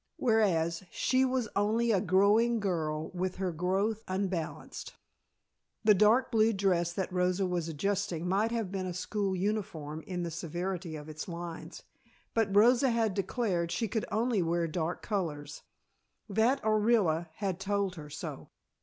Whereas, 0.17 0.81
she 0.89 1.23
was 1.25 1.47
only 1.55 1.91
a 1.91 2.01
growing 2.01 2.59
girl 2.59 3.11
with 3.11 3.35
her 3.35 3.51
growth 3.51 4.03
unbalanced. 4.07 4.95
The 5.83 5.93
dark 5.93 6.31
blue 6.31 6.53
dress 6.53 6.91
that 6.93 7.13
Rosa 7.13 7.45
was 7.45 7.69
adjusting 7.69 8.27
might 8.27 8.49
have 8.49 8.71
been 8.71 8.87
a 8.87 8.95
school 8.95 9.35
uniform 9.35 10.01
in 10.07 10.23
the 10.23 10.31
severity 10.31 10.95
of 10.95 11.07
its 11.07 11.27
lines; 11.27 11.83
but 12.33 12.55
Rosa 12.55 12.89
had 12.89 13.13
declared 13.13 13.71
she 13.71 13.87
could 13.87 14.05
only 14.11 14.41
wear 14.41 14.67
dark 14.67 15.03
colors; 15.03 15.61
that 16.27 16.59
Orilla 16.63 17.27
had 17.35 17.59
told 17.59 17.93
her 17.93 18.09
so. 18.09 18.49